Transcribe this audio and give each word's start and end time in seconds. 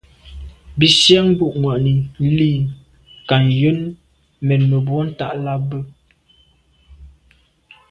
Bìn 0.77 0.93
síáŋ 0.99 1.25
bû’ŋwà’nǐ 1.37 1.95
lî 2.37 2.51
kά 3.29 3.37
njə́n 3.47 3.79
mə̂n 4.45 4.61
mbwɔ̀ 4.71 5.01
ntὰg 5.09 5.33
lά 5.45 5.55
bwə́. 5.67 5.83